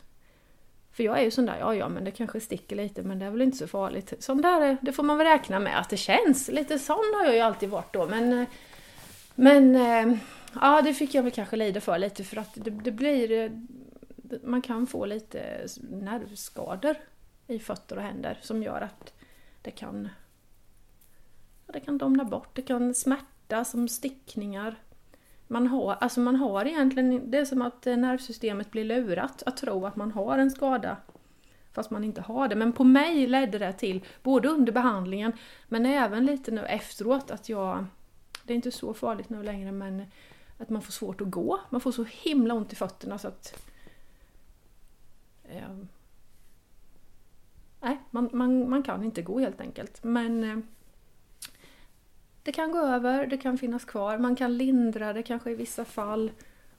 [0.93, 3.27] För jag är ju sån där, ja ja men det kanske sticker lite men det
[3.27, 4.13] är väl inte så farligt.
[4.19, 6.49] Sån där, det får man väl räkna med att det känns.
[6.49, 8.47] Lite sån har jag ju alltid varit då men
[9.35, 10.19] men eh,
[10.55, 13.33] ja, det fick jag väl kanske lida för lite för att det, det blir...
[13.33, 13.51] Eh,
[14.43, 16.97] man kan få lite nervskador
[17.47, 19.13] i fötter och händer som gör att
[19.63, 20.09] det kan...
[21.67, 24.77] Det kan domna bort, det kan smärta som stickningar.
[25.47, 29.57] Man har, alltså man har egentligen, det är som att eh, nervsystemet blir lurat att
[29.57, 30.97] tro att man har en skada
[31.75, 32.57] fast man inte har det.
[32.57, 35.33] Men på mig ledde det till, både under behandlingen
[35.69, 37.87] men även lite nu efteråt, att jag...
[38.45, 40.03] Det är inte så farligt nu längre men
[40.59, 41.61] att man får svårt att gå.
[41.71, 43.69] Man får så himla ont i fötterna så att...
[45.45, 45.77] Eh,
[47.81, 50.05] nej, man, man, man kan inte gå helt enkelt.
[50.05, 50.59] Men eh,
[52.45, 55.85] det kan gå över, det kan finnas kvar, man kan lindra det kanske i vissa
[55.85, 56.31] fall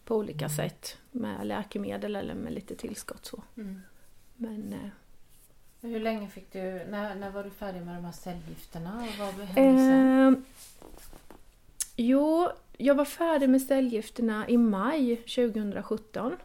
[0.05, 3.25] på olika sätt med läkemedel eller med lite tillskott.
[3.25, 3.43] Så.
[3.57, 3.81] Mm.
[4.35, 4.89] Men, eh,
[5.81, 9.47] Hur länge fick du, när, när var du färdig med de här cellgifterna och vad
[9.47, 10.35] hände sen?
[10.35, 10.41] Eh,
[11.95, 16.35] jo, jag var färdig med cellgifterna i maj 2017.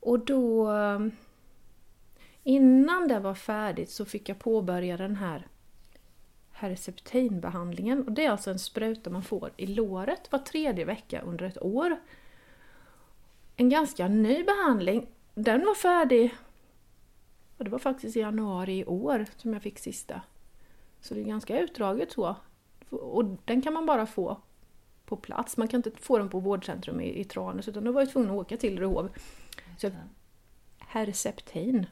[0.00, 0.72] Och då...
[2.42, 5.46] Innan det var färdigt så fick jag påbörja den här
[6.56, 8.02] Herceptinbehandlingen.
[8.06, 11.62] Och det är alltså en spruta man får i låret var tredje vecka under ett
[11.62, 11.96] år.
[13.56, 15.06] En ganska ny behandling.
[15.34, 16.34] Den var färdig,
[17.58, 20.20] och det var faktiskt i januari i år som jag fick sista.
[21.00, 22.36] Så det är ganska utdraget så.
[22.90, 24.40] Och den kan man bara få
[25.04, 25.56] på plats.
[25.56, 28.30] Man kan inte få den på vårdcentrum i, i Tranås utan då var jag tvungen
[28.30, 29.10] att åka till Rehov.
[29.78, 29.90] Så
[30.78, 31.86] Herceptin.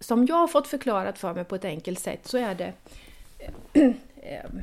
[0.00, 2.72] Som jag har fått förklarat för mig på ett enkelt sätt så är det
[4.22, 4.62] ehm,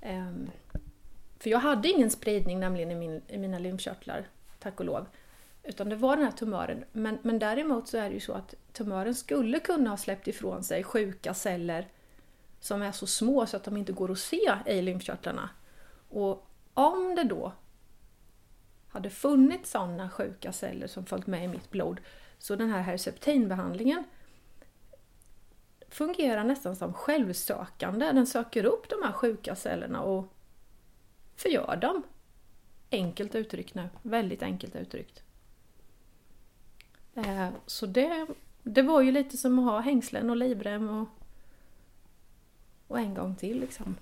[0.00, 0.50] ehm,
[1.38, 5.06] För jag hade ingen spridning nämligen i, min, i mina lymfkörtlar, tack och lov.
[5.62, 6.84] Utan det var den här tumören.
[6.92, 10.64] Men, men däremot så är det ju så att tumören skulle kunna ha släppt ifrån
[10.64, 11.88] sig sjuka celler
[12.60, 15.50] som är så små så att de inte går att se i lymfkörtlarna.
[16.08, 17.52] Och om det då
[18.88, 22.00] hade funnits sådana sjuka celler som följt med i mitt blod
[22.38, 24.04] så den här Herceptinbehandlingen
[25.88, 28.12] fungerar nästan som självsökande.
[28.12, 30.34] Den söker upp de här sjuka cellerna och
[31.36, 32.02] förgör dem.
[32.90, 35.22] Enkelt uttryckt nu, väldigt enkelt uttryckt.
[37.14, 38.26] Eh, så det,
[38.62, 41.08] det var ju lite som att ha hängslen och livrem och,
[42.86, 43.96] och en gång till liksom.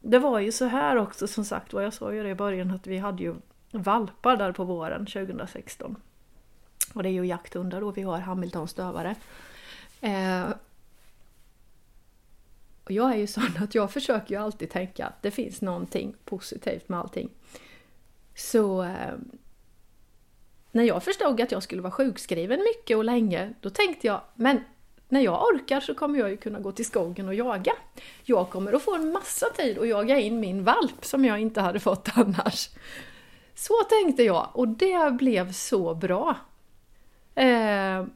[0.00, 2.70] Det var ju så här också som sagt vad jag sa ju det i början
[2.70, 3.34] att vi hade ju
[3.70, 5.96] valpar där på våren 2016.
[6.94, 9.14] Och det är ju jakthundar då, vi har Hamiltonstövare.
[10.00, 10.50] Eh,
[12.84, 16.14] och jag är ju sån att jag försöker ju alltid tänka att det finns någonting
[16.24, 17.30] positivt med allting.
[18.34, 19.14] Så eh,
[20.72, 24.60] när jag förstod att jag skulle vara sjukskriven mycket och länge, då tänkte jag, men
[25.08, 27.72] när jag orkar så kommer jag ju kunna gå till skogen och jaga.
[28.24, 31.60] Jag kommer att få en massa tid att jaga in min valp som jag inte
[31.60, 32.68] hade fått annars.
[33.54, 36.36] Så tänkte jag och det blev så bra.
[37.34, 38.06] Eh,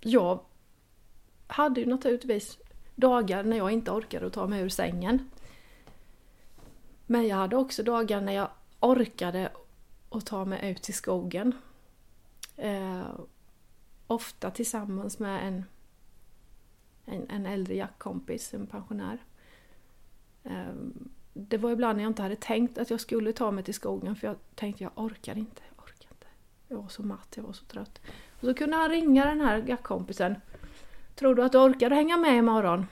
[0.00, 0.40] jag
[1.46, 2.58] hade ju naturligtvis
[2.94, 5.30] dagar när jag inte orkade att ta mig ur sängen.
[7.06, 8.48] Men jag hade också dagar när jag
[8.80, 9.52] orkade
[10.10, 11.52] att ta mig ut i skogen.
[12.56, 13.08] Eh,
[14.06, 15.64] ofta tillsammans med en,
[17.04, 19.18] en, en äldre jaktkompis, en pensionär.
[20.42, 20.74] Eh,
[21.32, 24.16] det var ibland när jag inte hade tänkt att jag skulle ta mig till skogen
[24.16, 25.62] för jag tänkte jag orkar inte,
[26.68, 28.00] jag var så matt, jag var så trött.
[28.40, 30.36] Och så kunde han ringa den här kompisen.
[31.14, 32.86] Tror du att du orkar hänga med imorgon?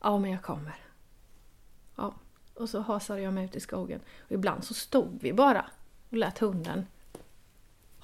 [0.00, 0.74] Ja, men jag kommer.
[1.96, 2.14] Ja,
[2.54, 4.00] och så hasade jag mig ut i skogen.
[4.24, 5.66] Och ibland så stod vi bara
[6.10, 6.86] och lät hunden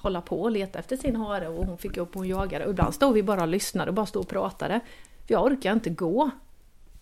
[0.01, 2.65] hålla på och leta efter sin hare och hon fick upp och hon jagade.
[2.65, 4.79] Och ibland stod vi bara och lyssnade och bara stod och pratade.
[5.27, 6.31] För jag orkar inte gå.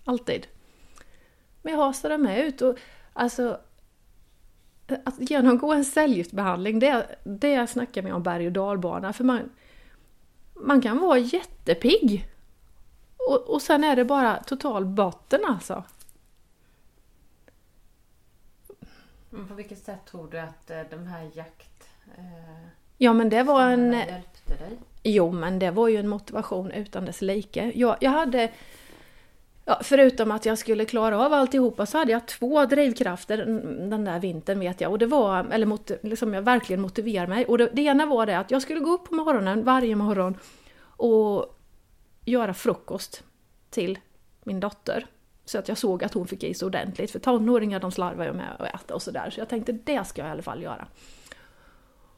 [0.06, 0.48] Alltid.
[1.62, 2.78] Men jag hasade mig ut och
[3.14, 3.60] alltså
[5.06, 9.14] att genomgå en cellgiftbehandling, det, det snackar vi om berg och dalbana.
[9.14, 9.50] För man,
[10.54, 12.30] man kan vara jättepigg
[13.30, 15.84] och, och sen är det bara total botten alltså.
[19.30, 21.90] Men på vilket sätt tror du att eh, de här jakt...
[22.18, 23.94] Eh, ja men det var en...
[23.94, 24.78] hjälpte dig?
[25.04, 27.72] Jo men det var ju en motivation utan dess like.
[27.76, 28.52] Jag, jag hade...
[29.70, 33.38] Ja, förutom att jag skulle klara av alltihopa så hade jag två drivkrafter
[33.90, 34.92] den där vintern vet jag.
[34.92, 37.46] Och det var, eller mot, liksom jag verkligen motiverade mig.
[37.46, 40.38] Och det, det ena var det att jag skulle gå upp på morgonen varje morgon
[40.82, 41.60] och
[42.26, 43.24] göra frukost
[43.70, 44.00] till
[44.44, 45.06] min dotter.
[45.46, 48.34] Så att jag såg att hon fick i sig ordentligt, för tonåringar de slarvar ju
[48.34, 49.30] med att äta och sådär.
[49.30, 50.88] Så jag tänkte det ska jag i alla fall göra.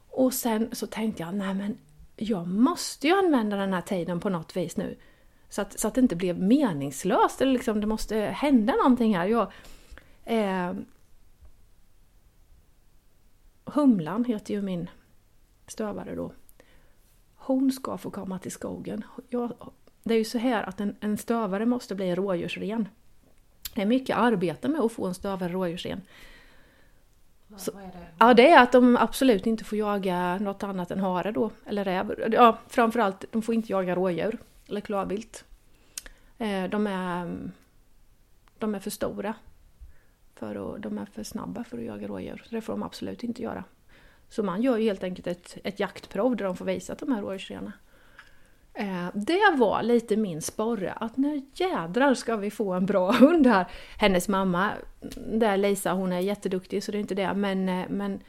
[0.08, 1.78] Och sen så tänkte jag, nej men
[2.16, 4.96] jag måste ju använda den här tiden på något vis nu.
[5.52, 9.26] Så att, så att det inte blev meningslöst, eller liksom det måste hända någonting här.
[9.26, 9.52] Jag,
[10.24, 10.74] eh,
[13.64, 14.90] Humlan heter ju min
[15.66, 16.32] stövare då.
[17.34, 19.04] Hon ska få komma till skogen.
[19.28, 19.52] Jag
[20.02, 22.88] det är ju så här att en, en stövare måste bli rådjursren.
[23.74, 26.00] Det är mycket arbete med att få en stövare rådjursren.
[27.48, 28.06] Är det?
[28.18, 31.84] Ja, det är att de absolut inte får jaga något annat än hare då, eller
[31.84, 32.28] räv.
[32.32, 34.38] Ja, framförallt, de får inte jaga rådjur
[34.68, 35.44] eller klövvilt.
[36.38, 37.38] Eh, de är,
[38.58, 39.34] de är för stora.
[40.34, 42.42] För att, de är för snabba för att jaga rådjur.
[42.48, 43.64] Så det får de absolut inte göra.
[44.28, 47.12] Så man gör ju helt enkelt ett, ett jaktprov där de får visa att de
[47.12, 47.72] är rådjursrena.
[48.74, 53.46] Eh, det var lite min sporre, att nu jädrar ska vi få en bra hund
[53.46, 53.66] här.
[53.98, 54.70] Hennes mamma,
[55.16, 58.20] där Lisa, hon är jätteduktig så det är inte det, men, eh, men,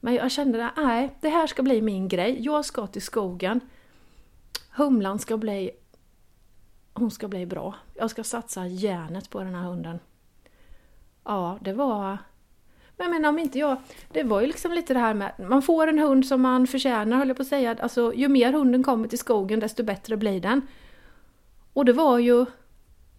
[0.00, 2.36] men jag kände att nej, det här ska bli min grej.
[2.40, 3.60] Jag ska till skogen.
[4.70, 5.70] Humlan ska bli,
[7.00, 7.74] hon ska bli bra.
[7.94, 9.98] Jag ska satsa järnet på den här hunden.
[11.24, 12.18] Ja, det var...
[12.96, 13.76] Men jag menar om inte jag...
[14.12, 15.32] Det var ju liksom lite det här med...
[15.38, 17.76] Man får en hund som man förtjänar höll jag på att säga.
[17.80, 20.66] Alltså ju mer hunden kommer till skogen desto bättre blir den.
[21.72, 22.46] Och det var ju...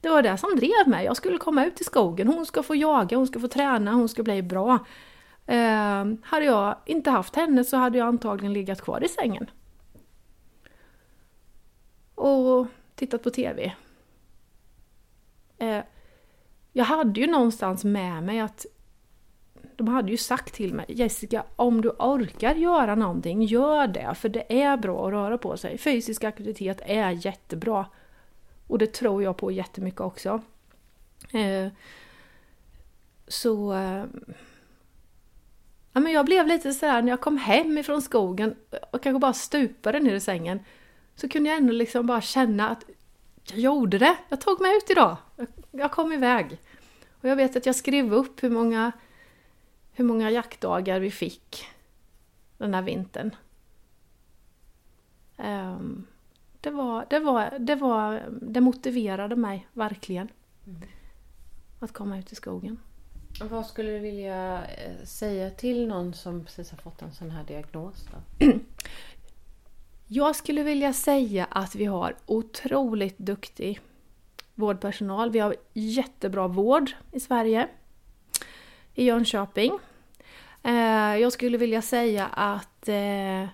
[0.02, 1.06] Det var det som drev mig.
[1.06, 2.28] Jag skulle komma ut i skogen.
[2.28, 4.80] Hon ska få jaga, hon ska få träna, hon ska bli bra.
[5.46, 9.50] Eh, hade jag inte haft henne så hade jag antagligen legat kvar i sängen.
[12.16, 12.68] Och
[13.02, 13.74] tittat på TV.
[15.58, 15.84] Eh,
[16.74, 18.66] jag hade ju någonstans med mig att
[19.76, 24.16] de hade ju sagt till mig Jessica, om du orkar göra någonting, gör det.
[24.16, 25.78] För det är bra att röra på sig.
[25.78, 27.86] Fysisk aktivitet är jättebra.
[28.68, 30.42] Och det tror jag på jättemycket också.
[31.32, 31.72] Eh,
[33.28, 33.74] så...
[33.74, 34.06] Eh,
[35.94, 38.56] ja, men jag blev lite sådär när jag kom hem ifrån skogen
[38.92, 40.60] och kanske bara stupade ner i sängen.
[41.22, 42.86] Så kunde jag ändå liksom bara känna att
[43.50, 44.18] jag gjorde det.
[44.30, 45.18] Jag tog mig ut idag.
[45.72, 46.58] Jag, kom iväg.
[47.22, 48.92] Och jag vet att jag skrev upp hur många,
[49.92, 51.66] hur många jaktdagar vi fick
[52.58, 53.36] den här vintern.
[55.38, 56.08] Ehm,
[56.62, 60.28] det, var, det, var, det, var, det motiverade mig verkligen.
[60.68, 60.82] Mm.
[61.80, 62.80] Att komma ut i skogen.
[63.50, 67.44] Vad skulle du vilja eh, säga till någon som precis har fått en sån här
[67.44, 68.08] diagnos?
[68.12, 68.46] Då?
[70.14, 73.80] Jag skulle vilja säga att vi har otroligt duktig
[74.56, 75.32] vårdpersonal.
[75.32, 77.68] Vi har jättebra vård i Sverige.
[78.94, 79.80] I Jönköping.
[80.64, 83.48] Eh, jag skulle vilja säga att eh,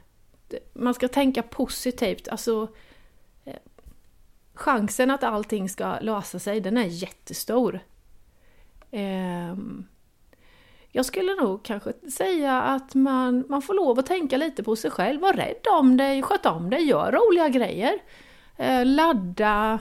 [0.74, 2.28] man ska tänka positivt.
[2.28, 2.68] Alltså,
[3.46, 3.60] eh,
[4.54, 7.80] chansen att allting ska lösa sig, den är jättestor.
[8.92, 9.88] Ehm,
[10.92, 14.92] jag skulle nog kanske säga att man, man får lov att tänka lite på sig
[14.92, 15.22] själv.
[15.22, 18.00] Var rädd om dig, sköt om dig, gör roliga grejer.
[18.58, 19.80] Eh, Ladda,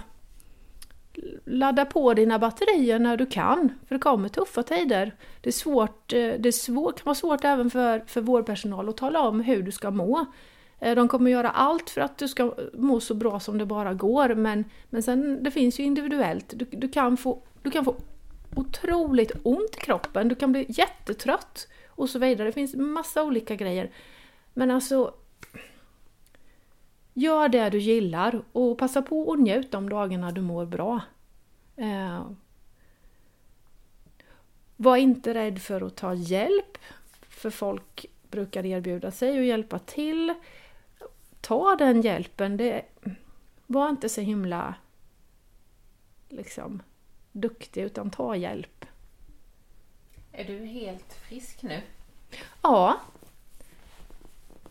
[1.45, 5.15] ladda på dina batterier när du kan, för det kommer tuffa tider.
[5.41, 8.97] Det, är svårt, eh, det är svårt, kan vara svårt även för, för vårdpersonal att
[8.97, 10.27] tala om hur du ska må.
[10.79, 13.95] Eh, de kommer göra allt för att du ska må så bra som det bara
[13.95, 16.53] går, men, men sen det finns ju individuellt.
[16.57, 17.95] Du, du, kan få, du kan få
[18.57, 22.49] otroligt ont i kroppen, du kan bli jättetrött och så vidare.
[22.49, 23.91] Det finns massa olika grejer.
[24.55, 25.15] Men alltså,
[27.15, 31.01] gör det du gillar och passa på att njuta de dagarna du mår bra.
[31.77, 32.31] Eh,
[34.77, 36.79] var inte rädd för att ta hjälp,
[37.29, 40.35] för folk brukar erbjuda sig att hjälpa till.
[41.41, 42.57] Ta den hjälpen.
[42.57, 42.83] Det,
[43.67, 44.75] var inte så himla
[46.29, 46.83] liksom
[47.37, 48.85] duktig utan ta hjälp.
[50.33, 51.81] Är du helt frisk nu?
[52.63, 53.01] Ja.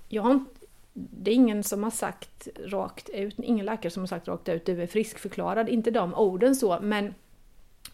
[0.07, 0.45] Jag har
[0.93, 4.65] det är ingen som har sagt rakt ut, ingen läkare som har sagt rakt ut
[4.65, 7.13] du är friskförklarad, inte de orden så, men,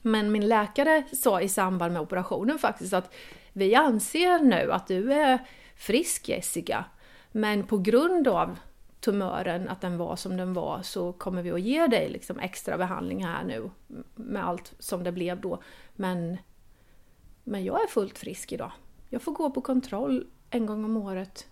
[0.01, 3.13] men min läkare sa i samband med operationen faktiskt att
[3.53, 5.39] vi anser nu att du är
[5.75, 6.85] frisk Jessica,
[7.31, 8.57] men på grund av
[9.01, 12.77] tumören, att den var som den var, så kommer vi att ge dig liksom extra
[12.77, 13.69] behandling här nu
[14.15, 15.61] med allt som det blev då.
[15.95, 16.37] Men,
[17.43, 18.71] men jag är fullt frisk idag.
[19.09, 21.47] Jag får gå på kontroll en gång om året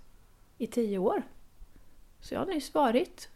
[0.58, 1.24] i tio år.
[2.22, 3.30] Så jag har nyss varit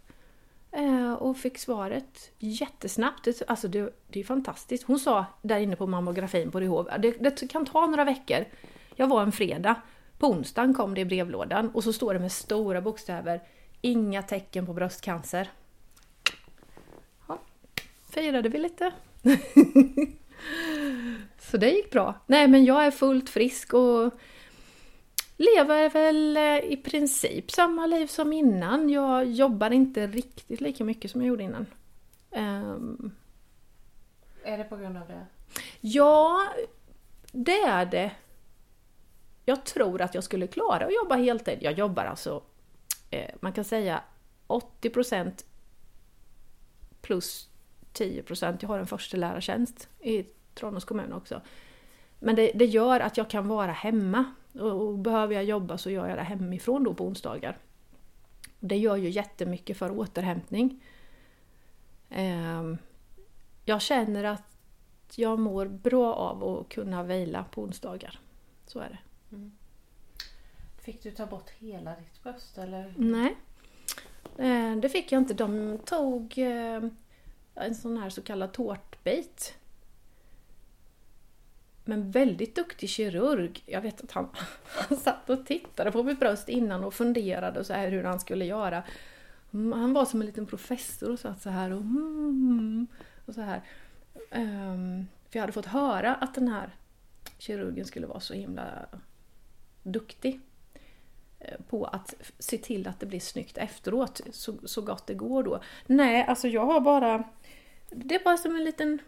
[0.72, 3.28] eh, och fick svaret jättesnabbt.
[3.48, 4.84] Alltså det, det är fantastiskt.
[4.84, 8.46] Hon sa där inne på mammografin på Ryhov, det, det kan ta några veckor.
[8.96, 9.76] Jag var en fredag.
[10.18, 13.42] På onsdagen kom det i brevlådan och så står det med stora bokstäver
[13.86, 15.52] Inga tecken på bröstcancer.
[17.28, 17.40] Ja,
[18.10, 18.92] firade vi lite.
[21.40, 22.16] så det gick bra.
[22.28, 24.14] Nej men jag är fullt frisk och
[25.38, 28.90] lever väl eh, i princip samma liv som innan.
[28.90, 31.66] Jag jobbar inte riktigt lika mycket som jag gjorde innan.
[32.32, 33.12] Ehm,
[34.44, 35.26] Är det på grund av det?
[35.82, 36.48] Ja,
[37.32, 38.12] det är det.
[39.46, 41.58] Jag tror att jag skulle klara att jobba heltid.
[41.62, 42.44] Jag jobbar alltså,
[43.14, 44.04] Eh, man kan säga
[44.48, 45.46] 80%
[47.02, 47.50] plus
[47.94, 48.62] 10 procent.
[48.62, 51.42] Jag har en förstelärartjänst i Tranås kommun också.
[52.20, 54.26] Men det, det, gör att jag kan vara hemma.
[54.54, 57.58] Och, och behöver jag jobba så gör jag det hemifrån då på onsdagar.
[58.60, 60.84] Det gör ju jättemycket för återhämtning.
[62.10, 62.64] Eh,
[63.66, 64.58] jag känner att
[65.16, 68.20] jag mår bra av att kunna vila på onsdagar.
[68.66, 69.00] Så är det.
[69.36, 69.52] Mm.
[70.84, 72.94] Fick du ta bort hela ditt bröst eller?
[72.98, 73.36] Nej.
[74.38, 75.34] Eh, det fick jag inte.
[75.34, 76.84] De tog eh,
[77.56, 79.58] en sån här så kallad tårtbit.
[81.86, 83.64] Men väldigt duktig kirurg.
[83.66, 84.30] Jag vet att han,
[84.66, 88.46] han satt och tittade på mitt bröst innan och funderade så här hur han skulle
[88.46, 88.84] göra.
[89.54, 92.88] Mm, han var som en liten professor och satt så här och, mm,
[93.26, 93.62] och så här.
[94.32, 96.76] Ehm, för jag hade fått höra att den här
[97.38, 98.86] kirurgen skulle vara så himla
[99.84, 100.42] duktig
[101.44, 105.44] Eh, på att se till att det blir snyggt efteråt, så, så gott det går
[105.44, 105.62] då.
[105.86, 107.24] Nej, alltså jag har bara...
[107.90, 109.00] Det är bara som en liten,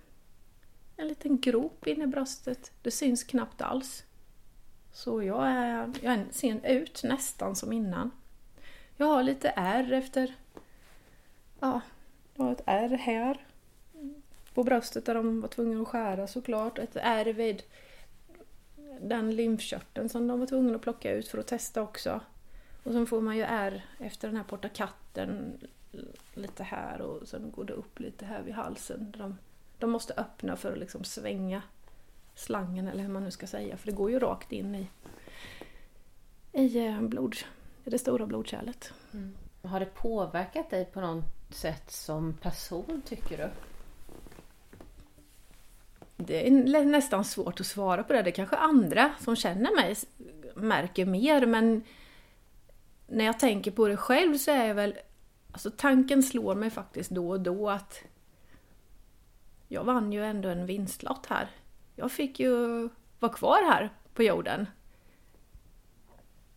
[0.98, 2.72] en liten grop inne i bröstet.
[2.82, 4.04] Det syns knappt alls.
[4.94, 8.12] Så jag, är, jag ser ut nästan som innan.
[8.98, 10.36] Jag har lite ärr efter...
[11.60, 11.82] Ja,
[12.36, 13.46] jag har ett ärr här
[14.54, 16.80] på bröstet där de var tvungna att skära såklart.
[16.80, 17.64] Ett ärr vid
[19.02, 22.22] den lymfkörteln som de var tvungna att plocka ut för att testa också.
[22.84, 25.58] Och sen får man ju ärr efter den här porta katten
[26.34, 29.14] lite här och sen går det upp lite här vid halsen.
[29.18, 29.38] De,
[29.80, 31.62] de måste öppna för att liksom svänga
[32.36, 34.88] slangen eller hur man nu ska säga för det går ju rakt in i,
[36.52, 37.36] i, eh, blod,
[37.86, 38.94] i det stora blodkärlet.
[39.14, 39.36] Mm.
[39.62, 43.50] Har det påverkat dig på något sätt som person tycker du?
[46.28, 48.22] Det är nästan svårt att svara på det.
[48.22, 49.96] Det kanske andra som känner mig
[50.56, 51.84] märker mer men
[53.08, 54.98] när jag tänker på det själv så är jag väl...
[55.52, 58.04] Alltså tanken slår mig faktiskt då och då att
[59.68, 61.50] jag vann ju ändå en vinstlott här.
[61.96, 64.68] Jag fick ju vara kvar här på jorden.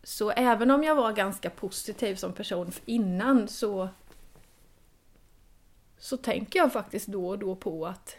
[0.02, 3.88] Så även om jag var ganska positiv som person innan så
[5.98, 8.16] så tänker jag faktiskt då och då på att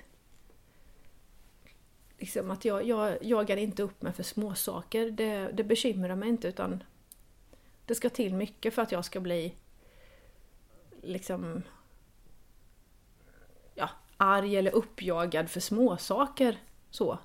[2.19, 5.11] liksom att jag, jag jagar inte upp mig för småsaker.
[5.11, 6.83] Det, det bekymrar mig inte utan
[7.85, 9.55] det ska till mycket för att jag ska bli
[11.01, 11.61] liksom
[13.75, 16.57] ja, arg eller uppjagad för småsaker.
[16.89, 17.19] Så.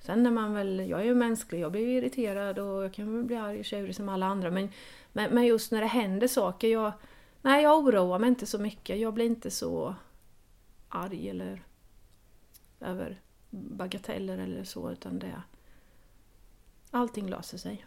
[0.00, 3.24] Sen är man väl, jag är ju mänsklig, jag blir irriterad och jag kan väl
[3.24, 4.68] bli arg och tjurig som alla andra men,
[5.12, 6.92] men, men, just när det händer saker, jag,
[7.42, 8.98] nej jag oroar mig inte så mycket.
[8.98, 9.94] Jag blir inte så
[10.88, 11.62] arg eller
[12.80, 13.20] över
[13.56, 15.42] bagateller eller så utan det...
[16.90, 17.86] Allting löser sig.